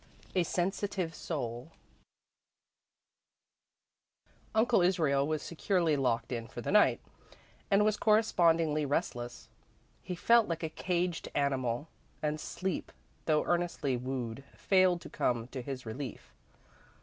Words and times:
XIII 0.33 0.41
A 0.41 0.45
Sensitive 0.45 1.13
Soul 1.13 1.69
Uncle 4.55 4.81
Israel 4.81 5.27
was 5.27 5.43
securely 5.43 5.95
locked 5.95 6.31
in 6.31 6.47
for 6.47 6.59
the 6.59 6.71
night, 6.71 6.99
and 7.69 7.85
was 7.85 7.97
correspondingly 7.97 8.83
restless. 8.83 9.47
He 10.01 10.15
felt 10.15 10.47
like 10.47 10.63
a 10.63 10.69
caged 10.69 11.29
animal, 11.35 11.87
and 12.19 12.39
sleep, 12.39 12.91
though 13.25 13.45
earnestly 13.45 13.95
wooed, 13.95 14.43
failed 14.55 15.01
to 15.01 15.09
come 15.11 15.47
to 15.49 15.61
his 15.61 15.85
relief. 15.85 16.33